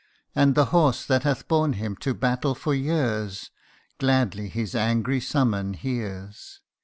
And 0.33 0.55
the 0.55 0.65
horse 0.73 1.05
that 1.05 1.21
hath 1.21 1.47
borne 1.47 1.73
him 1.73 1.95
to 1.97 2.15
battle 2.15 2.55
for 2.55 2.73
years, 2.73 3.51
Gladly 3.99 4.49
his 4.49 4.73
angry 4.73 5.19
summons 5.21 5.77
hears. 5.77 6.59